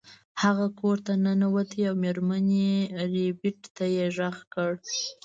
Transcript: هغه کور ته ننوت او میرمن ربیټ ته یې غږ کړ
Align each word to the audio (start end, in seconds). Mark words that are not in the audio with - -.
هغه 0.43 0.65
کور 0.79 0.97
ته 1.05 1.13
ننوت 1.23 1.71
او 1.89 1.93
میرمن 2.03 2.47
ربیټ 3.13 3.59
ته 3.75 3.85
یې 3.95 4.05
غږ 4.17 4.37
کړ 4.53 4.71